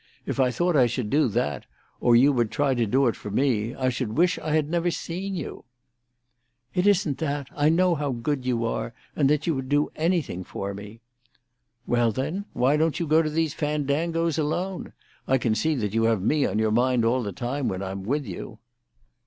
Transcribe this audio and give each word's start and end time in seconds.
If 0.25 0.39
I 0.39 0.49
thought 0.49 0.75
I 0.75 0.87
should 0.87 1.11
do 1.11 1.27
that, 1.27 1.67
or 1.99 2.15
you 2.15 2.33
would 2.33 2.49
try 2.49 2.73
to 2.73 2.87
do 2.87 3.05
it 3.05 3.15
for 3.15 3.29
me, 3.29 3.75
I 3.75 3.89
should 3.89 4.17
wish 4.17 4.39
I 4.39 4.55
had 4.55 4.67
never 4.67 4.89
seen 4.89 5.35
you." 5.35 5.63
"It 6.73 6.87
isn't 6.87 7.19
that. 7.19 7.49
I 7.55 7.69
know 7.69 7.93
how 7.93 8.09
good 8.11 8.43
you 8.43 8.65
are, 8.65 8.95
and 9.15 9.29
that 9.29 9.45
you 9.45 9.53
would 9.53 9.69
do 9.69 9.91
anything 9.95 10.43
for 10.43 10.73
me." 10.73 11.01
"Well, 11.85 12.11
then, 12.11 12.45
why 12.53 12.77
don't 12.77 12.99
you 12.99 13.05
go 13.05 13.21
to 13.21 13.29
these 13.29 13.53
fandangoes 13.53 14.39
alone? 14.39 14.93
I 15.27 15.37
can 15.37 15.53
see 15.53 15.75
that 15.75 15.93
you 15.93 16.05
have 16.05 16.23
me 16.23 16.47
on 16.47 16.57
your 16.57 16.71
mind 16.71 17.05
all 17.05 17.21
the 17.21 17.31
time, 17.31 17.67
when 17.67 17.83
I'm 17.83 18.01
with 18.01 18.25
you." 18.25 18.57